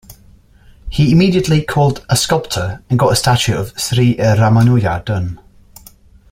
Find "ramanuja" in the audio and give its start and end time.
4.15-5.05